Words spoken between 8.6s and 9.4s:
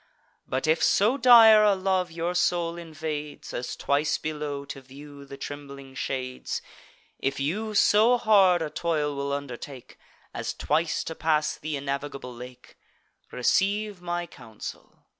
a toil will